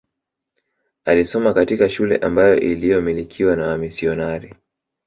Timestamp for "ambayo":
2.17-2.59